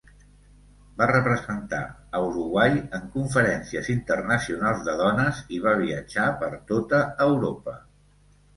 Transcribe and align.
Va 1.01 1.07
representar 1.09 1.81
a 2.19 2.21
Uruguai 2.29 2.71
en 3.01 3.05
conferències 3.19 3.91
internacionals 3.97 4.83
de 4.89 4.97
dones 5.05 5.45
i 5.59 5.63
va 5.69 5.77
viatjar 5.85 6.27
per 6.43 6.53
tota 6.75 7.07
Europa. 7.31 7.81